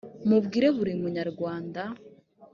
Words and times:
mubwire 0.27 0.67
buri 0.77 0.93
munyarwanda 1.01 1.83